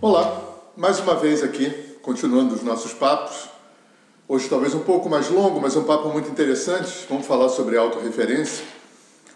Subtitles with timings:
[0.00, 1.70] Olá, mais uma vez aqui,
[2.02, 3.48] continuando os nossos papos.
[4.28, 7.04] Hoje talvez um pouco mais longo, mas um papo muito interessante.
[7.08, 8.64] Vamos falar sobre autorreferência,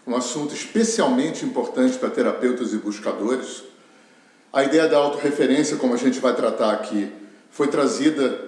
[0.07, 3.72] um assunto especialmente importante para terapeutas e buscadores.
[4.53, 7.11] A ideia da autorreferência, como a gente vai tratar aqui,
[7.49, 8.39] foi trazida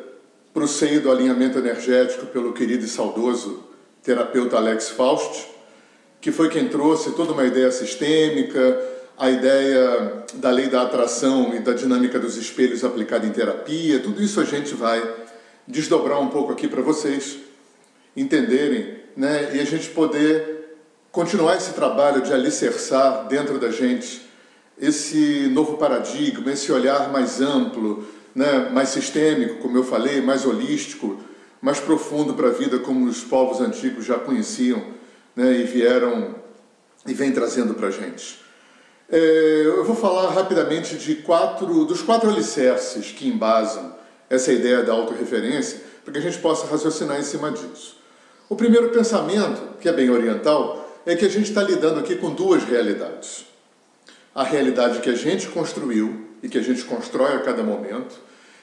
[0.54, 3.64] para o seio do alinhamento energético pelo querido e saudoso
[4.04, 5.48] terapeuta Alex Faust,
[6.22, 8.80] que foi quem trouxe toda uma ideia sistêmica,
[9.18, 14.22] a ideia da lei da atração e da dinâmica dos espelhos aplicada em terapia, tudo
[14.22, 15.02] isso a gente vai
[15.68, 17.38] desdobrar um pouco aqui para vocês
[18.16, 19.56] entenderem, né?
[19.56, 20.78] E a gente poder
[21.12, 24.22] continuar esse trabalho de alicerçar dentro da gente
[24.80, 31.18] esse novo paradigma, esse olhar mais amplo, né, mais sistêmico, como eu falei, mais holístico,
[31.62, 34.84] mais profundo para a vida, como os povos antigos já conheciam
[35.36, 36.36] né, e vieram
[37.08, 38.44] e vem trazendo para a gente.
[39.10, 43.96] É, eu vou falar rapidamente de quatro, dos quatro alicerces que embasam
[44.30, 47.98] essa ideia da autorreferência, para que a gente possa raciocinar em cima disso.
[48.50, 52.32] O primeiro pensamento, que é bem oriental, é que a gente está lidando aqui com
[52.32, 53.46] duas realidades.
[54.36, 58.20] A realidade que a gente construiu e que a gente constrói a cada momento,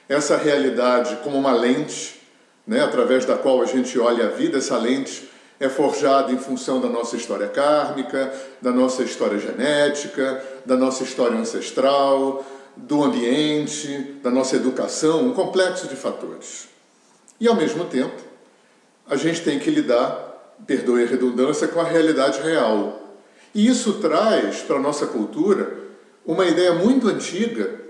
[0.07, 2.21] essa realidade como uma lente,
[2.67, 5.29] né, através da qual a gente olha a vida, essa lente
[5.59, 11.39] é forjado em função da nossa história kármica, da nossa história genética, da nossa história
[11.39, 12.45] ancestral,
[12.77, 16.69] do ambiente, da nossa educação, um complexo de fatores.
[17.41, 18.21] E ao mesmo tempo,
[19.09, 23.02] a gente tem que lidar, perdoe a redundância, com a realidade real.
[23.55, 25.79] E isso traz para a nossa cultura
[26.25, 27.81] uma ideia muito antiga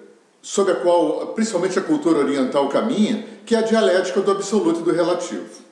[0.41, 4.83] sobre a qual, principalmente a cultura oriental caminha, que é a dialética do absoluto e
[4.83, 5.63] do relativo.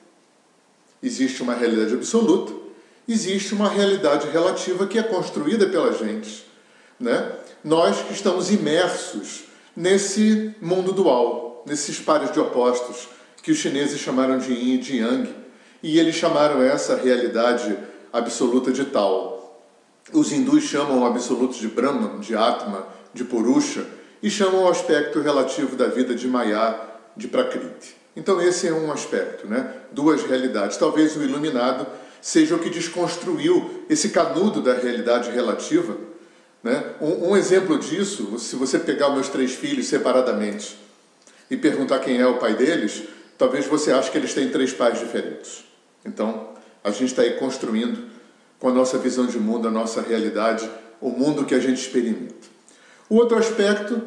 [1.03, 2.53] Existe uma realidade absoluta,
[3.07, 6.45] existe uma realidade relativa que é construída pela gente.
[6.99, 7.31] Né?
[7.63, 9.43] Nós que estamos imersos
[9.75, 13.09] nesse mundo dual, nesses pares de opostos
[13.43, 15.35] que os chineses chamaram de yin e de yang,
[15.83, 17.75] e eles chamaram essa realidade
[18.13, 19.30] absoluta de tal.
[20.13, 23.85] Os hindus chamam o absoluto de Brahman, de Atma, de Purusha,
[24.21, 26.79] e chamam o aspecto relativo da vida de Maya,
[27.15, 27.95] de Prakriti.
[28.15, 29.73] Então esse é um aspecto, né?
[29.91, 30.77] Duas realidades.
[30.77, 31.87] Talvez o iluminado
[32.21, 35.97] seja o que desconstruiu esse canudo da realidade relativa.
[36.63, 36.93] Né?
[37.01, 40.77] Um, um exemplo disso, se você pegar meus três filhos separadamente
[41.49, 43.03] e perguntar quem é o pai deles,
[43.37, 45.65] talvez você ache que eles têm três pais diferentes.
[46.05, 46.49] Então,
[46.83, 48.07] a gente está aí construindo
[48.61, 50.69] com a nossa visão de mundo, a nossa realidade,
[51.01, 52.35] o mundo que a gente experimenta.
[53.09, 53.99] O outro aspecto,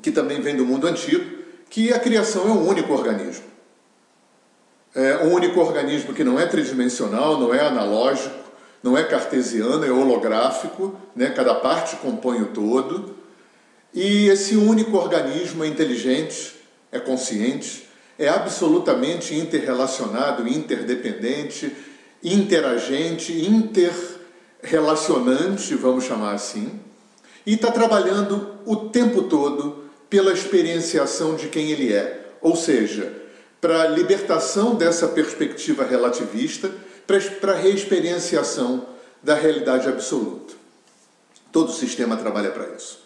[0.00, 1.38] que também vem do mundo antigo,
[1.68, 3.44] que a criação é um único organismo.
[4.94, 8.36] É um único organismo que não é tridimensional, não é analógico,
[8.84, 11.30] não é cartesiano, é holográfico, né?
[11.30, 13.16] cada parte compõe o todo.
[13.92, 16.54] E esse único organismo é inteligente,
[16.92, 21.89] é consciente, é absolutamente interrelacionado, interdependente,
[22.22, 26.78] interagente, interrelacionante, vamos chamar assim,
[27.46, 33.12] e está trabalhando o tempo todo pela experienciação de quem ele é, ou seja,
[33.60, 36.70] para a libertação dessa perspectiva relativista,
[37.40, 38.86] para a reexperienciação
[39.22, 40.54] da realidade absoluta.
[41.52, 43.00] Todo o sistema trabalha para isso.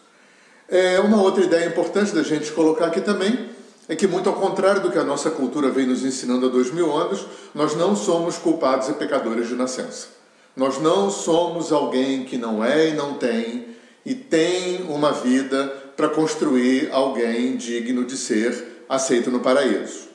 [0.69, 3.51] É, uma outra ideia importante da gente colocar aqui também
[3.89, 6.71] é que, muito ao contrário do que a nossa cultura vem nos ensinando há dois
[6.71, 10.09] mil anos, nós não somos culpados e pecadores de nascença.
[10.57, 13.67] Nós não somos alguém que não é e não tem,
[14.07, 20.09] e tem uma vida para construir alguém digno de ser aceito no paraíso.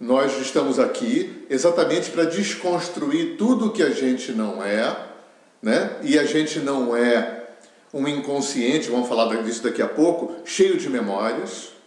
[0.00, 4.96] Nós estamos aqui exatamente para desconstruir tudo que a gente não é,
[5.60, 5.96] né?
[6.02, 7.48] E a gente não é
[7.92, 11.77] um inconsciente, vamos falar disso daqui a pouco, cheio de memórias.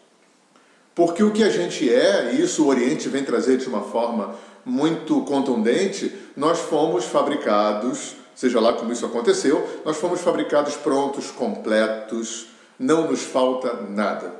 [0.94, 4.36] Porque o que a gente é, e isso o Oriente vem trazer de uma forma
[4.66, 12.48] muito contundente, nós fomos fabricados, seja lá como isso aconteceu, nós fomos fabricados prontos, completos,
[12.78, 14.34] não nos falta nada.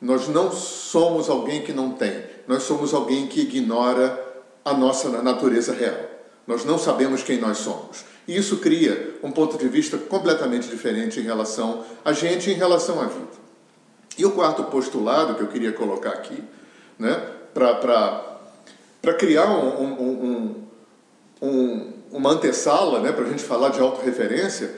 [0.00, 4.22] Nós não somos alguém que não tem, nós somos alguém que ignora
[4.64, 5.96] a nossa natureza real.
[6.46, 8.04] Nós não sabemos quem nós somos.
[8.26, 12.56] E isso cria um ponto de vista completamente diferente em relação a gente e em
[12.56, 13.45] relação à vida.
[14.18, 16.42] E o quarto postulado que eu queria colocar aqui,
[16.98, 17.20] né,
[17.52, 20.66] para criar um, um,
[21.42, 24.74] um, uma antessala né, para a gente falar de autorreferência,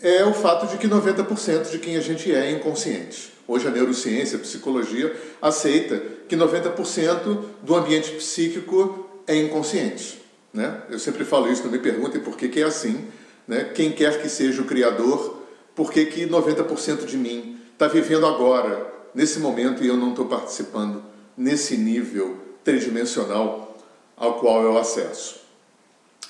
[0.00, 3.32] é o fato de que 90% de quem a gente é é inconsciente.
[3.46, 10.20] Hoje a neurociência, a psicologia aceita que 90% do ambiente psíquico é inconsciente.
[10.52, 10.82] Né?
[10.90, 13.06] Eu sempre falo isso, não me perguntem por que, que é assim.
[13.46, 13.70] Né?
[13.74, 15.38] Quem quer que seja o Criador,
[15.74, 20.26] por que, que 90% de mim está vivendo agora, nesse momento, e eu não estou
[20.26, 21.02] participando
[21.36, 23.76] nesse nível tridimensional
[24.16, 25.40] ao qual eu acesso?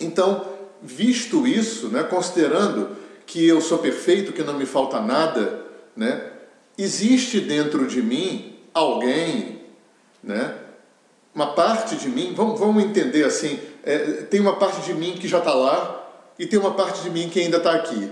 [0.00, 0.46] Então,
[0.80, 2.96] visto isso, né, considerando
[3.26, 6.30] que eu sou perfeito, que não me falta nada, né,
[6.78, 9.60] existe dentro de mim alguém,
[10.24, 10.56] né,
[11.34, 15.28] uma parte de mim, vamos, vamos entender assim, é, tem uma parte de mim que
[15.28, 18.10] já está lá e tem uma parte de mim que ainda está aqui.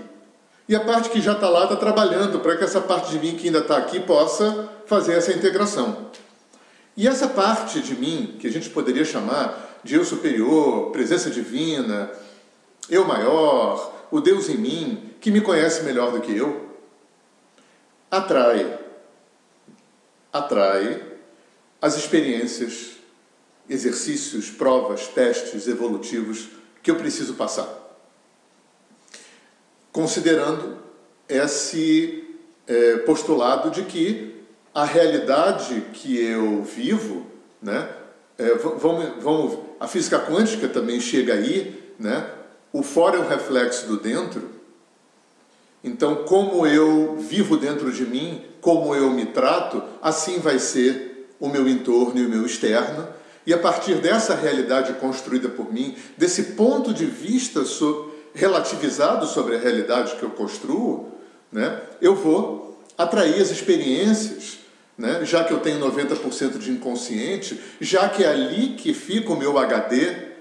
[0.67, 3.35] E a parte que já está lá está trabalhando para que essa parte de mim
[3.35, 6.09] que ainda está aqui possa fazer essa integração.
[6.95, 12.11] E essa parte de mim, que a gente poderia chamar de eu superior, presença divina,
[12.89, 16.69] eu maior, o Deus em mim, que me conhece melhor do que eu,
[18.09, 18.79] atrai,
[20.31, 21.01] atrai
[21.81, 22.91] as experiências,
[23.69, 26.49] exercícios, provas, testes evolutivos
[26.83, 27.80] que eu preciso passar.
[29.91, 30.77] Considerando
[31.27, 32.23] esse
[32.67, 34.35] é, postulado de que
[34.73, 37.25] a realidade que eu vivo,
[37.61, 37.89] né,
[38.37, 42.25] é, vamos, vamos, a física quântica também chega aí, né,
[42.71, 44.49] o fora é um reflexo do dentro.
[45.83, 51.49] Então, como eu vivo dentro de mim, como eu me trato, assim vai ser o
[51.49, 53.07] meu entorno e o meu externo.
[53.45, 59.55] E a partir dessa realidade construída por mim, desse ponto de vista so, relativizado sobre
[59.55, 61.09] a realidade que eu construo,
[61.51, 64.59] né, eu vou atrair as experiências,
[64.97, 69.37] né, já que eu tenho 90% de inconsciente, já que é ali que fica o
[69.37, 70.31] meu HD,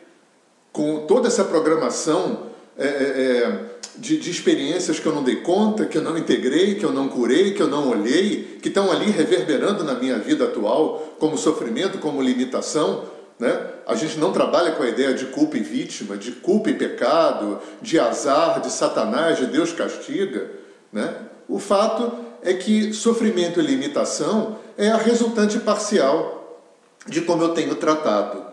[0.72, 3.60] com toda essa programação é, é, é,
[3.96, 7.08] de, de, experiências que eu não dei conta, que eu não integrei, que eu não
[7.08, 11.98] curei, que eu não olhei, que estão ali reverberando na minha vida atual como sofrimento,
[11.98, 13.04] como limitação.
[13.40, 13.58] Né?
[13.86, 17.58] A gente não trabalha com a ideia de culpa e vítima, de culpa e pecado,
[17.80, 20.50] de azar, de Satanás, de Deus castiga.
[20.92, 21.16] Né?
[21.48, 26.60] O fato é que sofrimento e limitação é a resultante parcial
[27.06, 28.44] de como eu tenho tratado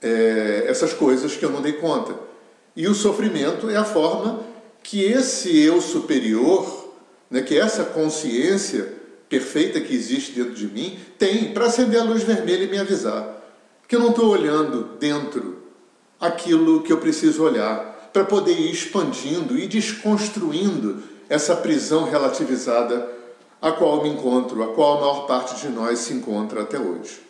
[0.00, 2.14] é, essas coisas que eu não dei conta.
[2.74, 4.40] E o sofrimento é a forma
[4.82, 6.94] que esse eu superior,
[7.30, 8.90] né, que essa consciência
[9.28, 13.37] perfeita que existe dentro de mim, tem para acender a luz vermelha e me avisar
[13.88, 15.62] que eu não estou olhando dentro
[16.20, 23.08] aquilo que eu preciso olhar para poder ir expandindo e desconstruindo essa prisão relativizada
[23.62, 27.20] a qual me encontro, a qual a maior parte de nós se encontra até hoje.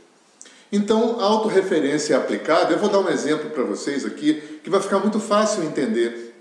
[0.70, 4.98] Então, a autorreferência aplicada, eu vou dar um exemplo para vocês aqui, que vai ficar
[4.98, 6.34] muito fácil entender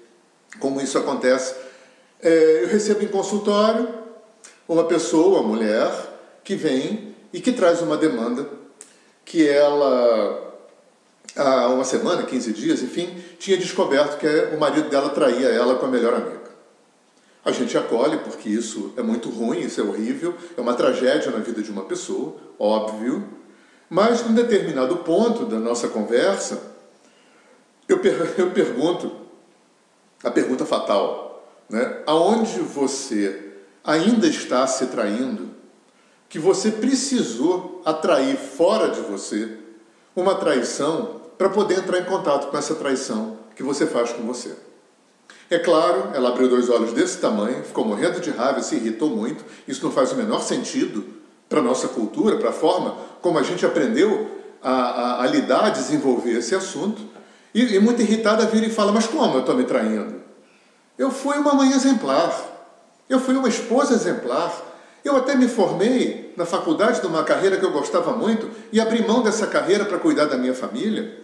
[0.59, 1.55] como isso acontece.
[2.21, 3.87] É, eu recebo em consultório
[4.67, 5.91] uma pessoa, uma mulher,
[6.43, 8.49] que vem e que traz uma demanda
[9.27, 10.55] que ela,
[11.35, 15.85] há uma semana, 15 dias, enfim, tinha descoberto que o marido dela traía ela com
[15.85, 16.47] a melhor amiga.
[17.43, 21.39] A gente acolhe porque isso é muito ruim, isso é horrível, é uma tragédia na
[21.39, 23.27] vida de uma pessoa, óbvio,
[23.89, 26.61] mas, num determinado ponto da nossa conversa,
[27.87, 29.11] eu, per eu pergunto
[30.23, 32.01] a pergunta fatal: né?
[32.05, 33.53] aonde você
[33.83, 35.46] ainda está se traindo,
[36.29, 39.57] que você precisou atrair fora de você
[40.15, 44.55] uma traição para poder entrar em contato com essa traição que você faz com você.
[45.49, 49.45] É claro, ela abriu dois olhos desse tamanho, ficou morrendo de raiva, se irritou muito.
[49.67, 51.05] Isso não faz o menor sentido
[51.47, 54.29] para a nossa cultura, para a forma como a gente aprendeu
[54.61, 57.01] a, a, a lidar, a desenvolver esse assunto.
[57.53, 60.21] E, e muito irritada vira e fala: Mas como eu estou me traindo?
[60.97, 62.35] Eu fui uma mãe exemplar,
[63.09, 64.51] eu fui uma esposa exemplar,
[65.07, 69.05] eu até me formei na faculdade de uma carreira que eu gostava muito e abri
[69.05, 71.19] mão dessa carreira para cuidar da minha família.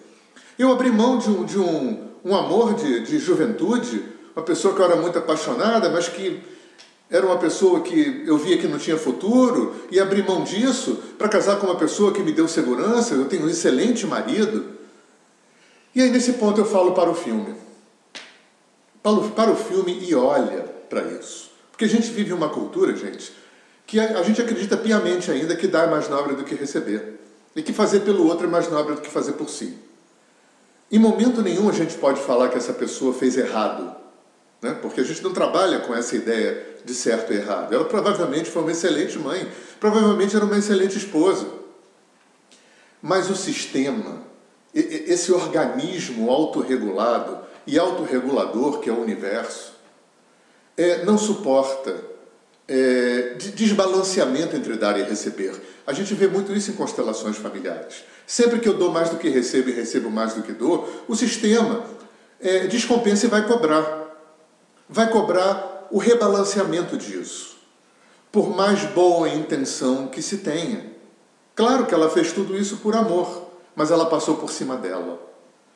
[0.57, 4.03] Eu abri mão de um, de um, um amor de, de juventude,
[4.35, 6.41] uma pessoa que eu era muito apaixonada, mas que
[7.09, 11.29] era uma pessoa que eu via que não tinha futuro e abri mão disso para
[11.29, 13.13] casar com uma pessoa que me deu segurança.
[13.13, 14.65] Eu tenho um excelente marido.
[15.93, 17.53] E aí, nesse ponto, eu falo para o filme.
[19.35, 21.51] Para o filme e olha para isso.
[21.69, 23.31] Porque a gente vive uma cultura, gente,
[23.85, 27.19] que a, gente acredita piamente ainda que dar é mais nobre do que receber.
[27.55, 29.77] E que fazer pelo outro é mais nobre do que fazer por si.
[30.91, 33.95] Em momento nenhum a gente pode falar que essa pessoa fez errado.
[34.61, 34.77] Né?
[34.81, 37.73] Porque a gente não trabalha com essa ideia de certo e errado.
[37.73, 39.47] Ela provavelmente foi uma excelente mãe,
[39.79, 41.47] provavelmente era uma excelente esposa.
[43.01, 44.23] Mas o sistema,
[44.73, 49.73] esse organismo autorregulado e autorregulador que é o universo,
[50.77, 52.12] é, não suporta
[53.43, 55.53] de desbalanceamento entre dar e receber.
[55.85, 58.03] A gente vê muito isso em constelações familiares.
[58.25, 61.15] Sempre que eu dou mais do que recebo e recebo mais do que dou, o
[61.15, 61.83] sistema
[62.39, 64.03] é, descompensa e vai cobrar.
[64.87, 67.57] Vai cobrar o rebalanceamento disso.
[68.31, 70.91] Por mais boa intenção que se tenha.
[71.55, 75.19] Claro que ela fez tudo isso por amor, mas ela passou por cima dela.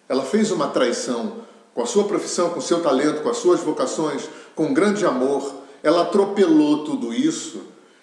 [0.10, 3.60] Ela fez uma traição com a sua profissão, com o seu talento, com as suas
[3.60, 5.54] vocações, com grande amor.
[5.84, 7.62] Ela atropelou tudo isso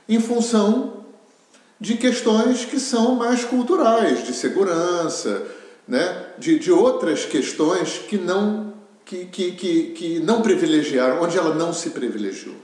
[0.09, 1.05] em função
[1.81, 5.47] de questões que são mais culturais, de segurança,
[5.87, 6.27] né?
[6.39, 8.73] de, de outras questões que não,
[9.05, 12.57] que, que, que, que não privilegiaram, onde ela não se privilegiou.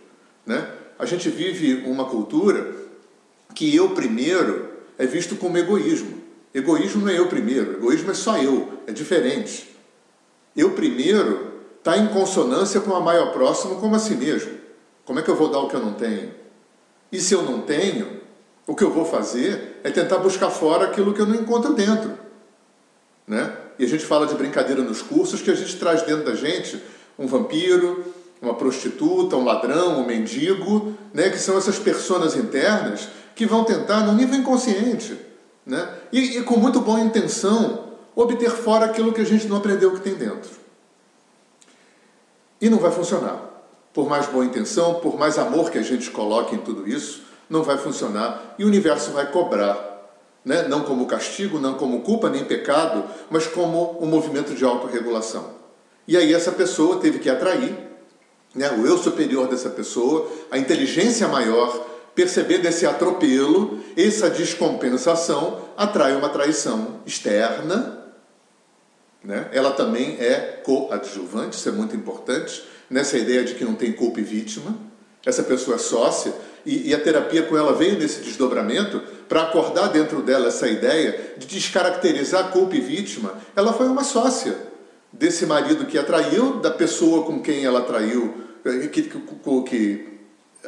[0.47, 0.67] Né?
[0.99, 2.75] A gente vive uma cultura
[3.55, 6.21] que eu primeiro é visto como egoísmo.
[6.53, 9.69] Egoísmo não é eu primeiro, egoísmo é só eu, é diferente.
[10.57, 14.60] Eu primeiro está em consonância com a maior próximo como a si mesmo.
[15.11, 16.31] Como é que eu vou dar o que eu não tenho?
[17.11, 18.21] E se eu não tenho,
[18.65, 22.17] o que eu vou fazer é tentar buscar fora aquilo que eu não encontro dentro.
[23.27, 23.53] Né?
[23.77, 26.81] E a gente fala de brincadeira nos cursos que a gente traz dentro da gente
[27.19, 28.05] um vampiro,
[28.41, 31.29] uma prostituta, um ladrão, um mendigo, né?
[31.29, 35.19] que são essas personas internas que vão tentar, no nível inconsciente,
[35.67, 35.93] né?
[36.13, 40.03] e, e com muito boa intenção, obter fora aquilo que a gente não aprendeu que
[40.03, 40.53] tem dentro.
[42.61, 43.50] E não vai funcionar.
[43.93, 47.63] Por mais boa intenção, por mais amor que a gente coloque em tudo isso, não
[47.63, 49.89] vai funcionar e o universo vai cobrar.
[50.45, 50.63] Né?
[50.69, 55.59] Não como castigo, não como culpa nem pecado, mas como um movimento de autorregulação.
[56.07, 57.77] E aí essa pessoa teve que atrair
[58.55, 58.71] né?
[58.71, 66.29] o eu superior dessa pessoa, a inteligência maior, perceber desse atropelo, essa descompensação atrai uma
[66.29, 67.99] traição externa.
[69.23, 69.49] Né?
[69.53, 74.21] Ela também é coadjuvante, isso é muito importante, nessa ideia de que não tem culpa
[74.21, 74.77] e vítima.
[75.25, 79.89] Essa pessoa é sócia, e, e a terapia com ela veio nesse desdobramento para acordar
[79.89, 83.35] dentro dela essa ideia de descaracterizar culpa e vítima.
[83.55, 84.57] Ela foi uma sócia
[85.13, 89.21] desse marido que atraiu, da pessoa com quem ela atraiu, eh, que, que,
[89.69, 90.19] que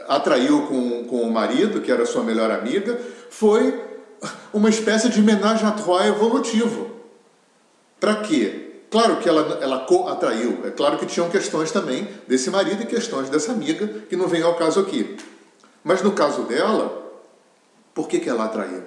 [0.09, 2.99] atraiu com, com o marido, que era sua melhor amiga,
[3.31, 3.79] foi
[4.53, 6.91] uma espécie de homenagem à trois evolutivo.
[7.99, 8.62] Para quê?
[8.93, 13.31] Claro que ela, ela co-atraiu, é claro que tinham questões também desse marido e questões
[13.31, 15.17] dessa amiga, que não vem ao caso aqui.
[15.83, 17.11] Mas no caso dela,
[17.95, 18.83] por que, que ela atraiu?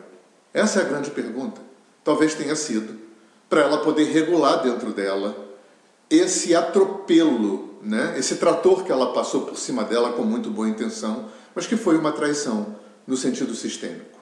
[0.54, 1.60] Essa é a grande pergunta.
[2.04, 3.00] Talvez tenha sido
[3.50, 5.36] para ela poder regular dentro dela
[6.08, 8.14] esse atropelo, né?
[8.16, 11.98] esse trator que ela passou por cima dela com muito boa intenção, mas que foi
[11.98, 12.76] uma traição
[13.08, 14.20] no sentido sistêmico.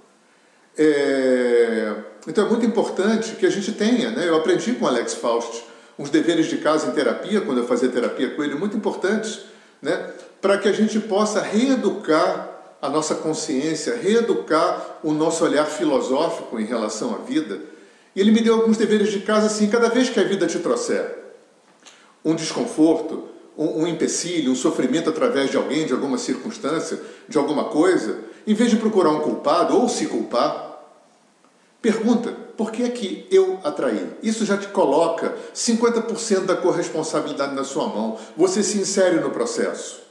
[0.78, 1.94] É...
[2.26, 4.30] Então é muito importante que a gente tenha, né?
[4.30, 8.32] eu aprendi com Alex Faust uns deveres de casa em terapia, quando eu fazia terapia
[8.32, 9.42] com ele, muito importantes,
[9.82, 10.12] né?
[10.42, 12.50] para que a gente possa reeducar
[12.82, 17.60] a nossa consciência, reeducar o nosso olhar filosófico em relação à vida.
[18.16, 20.60] E ele me deu alguns deveres de casa assim, cada vez que a vida te
[20.60, 21.24] trouxer
[22.26, 23.26] um desconforto,
[23.58, 28.54] um, um empecilho, um sofrimento através de alguém, de alguma circunstância, de alguma coisa, em
[28.54, 30.73] vez de procurar um culpado ou se culpar,
[31.84, 34.10] pergunta: por que é que eu atraí?
[34.24, 38.18] Isso já te coloca 50% da corresponsabilidade na sua mão.
[38.36, 40.02] Você se insere no processo.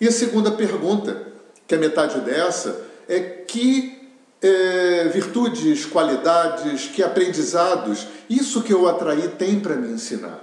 [0.00, 1.28] E a segunda pergunta:
[1.68, 9.28] que é metade dessa, é que é, virtudes, qualidades, que aprendizados, isso que eu atraí
[9.28, 10.42] tem para me ensinar.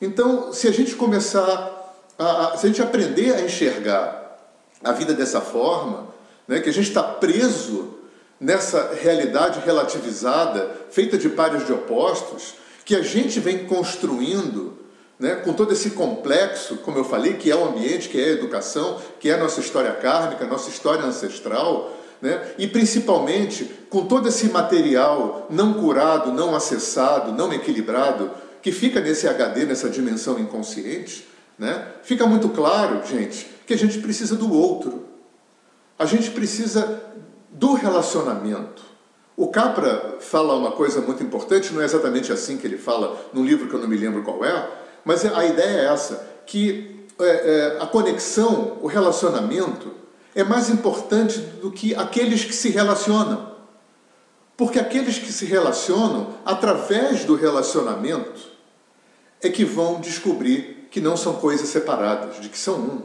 [0.00, 4.36] Então, se a gente começar, a, a, se a gente aprender a enxergar
[4.82, 6.08] a vida dessa forma,
[6.46, 7.91] né, que a gente está preso
[8.42, 14.76] nessa realidade relativizada, feita de pares de opostos, que a gente vem construindo
[15.18, 18.32] né, com todo esse complexo, como eu falei, que é o ambiente, que é a
[18.32, 24.28] educação, que é a nossa história kármica, nossa história ancestral, né, e principalmente com todo
[24.28, 31.28] esse material não curado, não acessado, não equilibrado, que fica nesse HD, nessa dimensão inconsciente,
[31.56, 35.04] né, fica muito claro, gente, que a gente precisa do outro.
[35.96, 37.00] A gente precisa
[37.62, 38.82] do relacionamento.
[39.36, 43.44] O Capra fala uma coisa muito importante, não é exatamente assim que ele fala num
[43.44, 44.68] livro que eu não me lembro qual é,
[45.04, 49.92] mas a ideia é essa, que é, é, a conexão, o relacionamento,
[50.34, 53.52] é mais importante do que aqueles que se relacionam.
[54.56, 58.40] Porque aqueles que se relacionam, através do relacionamento,
[59.40, 63.02] é que vão descobrir que não são coisas separadas, de que são um.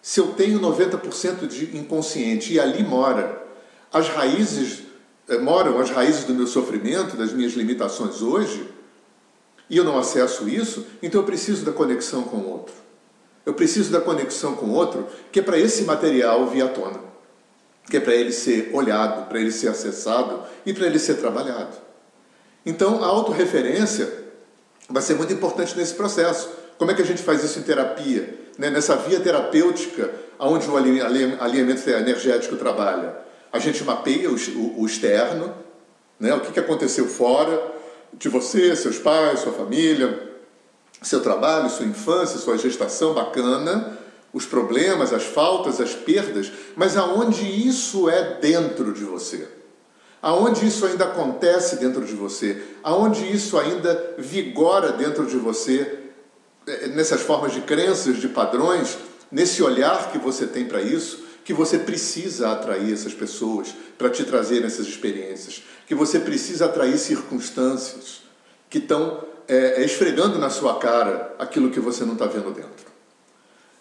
[0.00, 3.46] Se eu tenho 90% de inconsciente e ali mora
[3.92, 4.82] as raízes,
[5.28, 8.68] é, moram as raízes do meu sofrimento, das minhas limitações hoje,
[9.70, 12.74] e eu não acesso isso, então eu preciso da conexão com o outro.
[13.44, 17.00] Eu preciso da conexão com o outro, que é para esse material vir à tona,
[17.88, 21.76] que é para ele ser olhado, para ele ser acessado e para ele ser trabalhado.
[22.64, 24.12] Então, a autorreferência
[24.88, 26.50] vai ser muito importante nesse processo.
[26.76, 28.38] Como é que a gente faz isso em terapia?
[28.58, 28.70] Né?
[28.70, 33.27] Nessa via terapêutica, onde o alinhamento energético trabalha.
[33.52, 35.54] A gente mapeia o, externo,
[36.18, 36.34] né?
[36.34, 37.74] o que, que aconteceu fora
[38.12, 40.28] de você, seus pais, sua família,
[41.02, 43.98] seu trabalho, sua infância, sua gestação bacana,
[44.32, 49.48] os problemas, as faltas, as perdas, mas aonde isso é dentro de você?
[50.20, 52.62] Aonde isso ainda acontece dentro de você?
[52.82, 55.98] Aonde isso ainda vigora dentro de você?
[56.66, 58.98] É, nessas formas de crenças, de padrões,
[59.30, 64.22] nesse olhar que você tem para isso, que você precisa atrair essas pessoas para te
[64.22, 68.20] trazer essas experiências, que você precisa atrair circunstâncias
[68.68, 72.92] que estão é, é, esfregando na sua cara aquilo que você não está vendo dentro.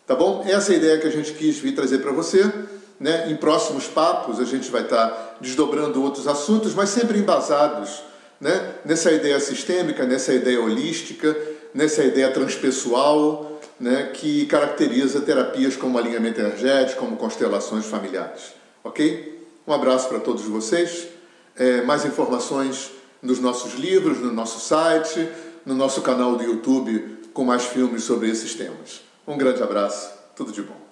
[0.05, 0.45] Tá bom?
[0.47, 2.49] Essa é a ideia que a gente quis vir trazer para você.
[2.97, 3.29] Né?
[3.29, 8.01] Em próximos papos a gente vai estar tá desdobrando outros assuntos, mas sempre embasados
[8.39, 8.75] né?
[8.85, 11.35] nessa ideia sistêmica, nessa ideia holística,
[11.73, 14.11] nessa ideia transpessoal né?
[14.13, 18.53] que caracteriza terapias como alinhamento energético, como constelações familiares.
[18.83, 19.45] Ok?
[19.67, 21.07] Um abraço para todos vocês.
[21.55, 22.91] É, mais informações
[23.21, 25.27] nos nossos livros, no nosso site,
[25.65, 29.01] no nosso canal do YouTube com mais filmes sobre esses temas.
[29.27, 30.86] Um grande abraço, tudo de bom.